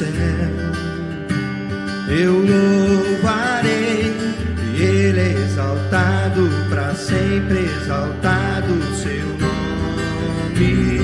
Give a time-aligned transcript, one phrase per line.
[0.00, 0.08] céu.
[2.08, 4.12] Eu louvarei,
[4.74, 10.99] e Ele é exaltado para sempre, exaltado seu nome.